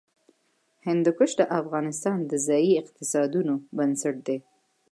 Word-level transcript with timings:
هندوکش 0.87 1.31
د 1.39 1.41
افغانستان 1.59 2.17
د 2.25 2.33
ځایي 2.47 2.73
اقتصادونو 2.81 3.53
بنسټ 3.77 4.15
دی. 4.27 4.37